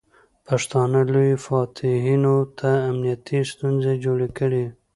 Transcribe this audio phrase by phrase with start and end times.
[0.47, 4.65] پښتانه لویو فاتحینو ته امنیتي ستونزې جوړې کړې.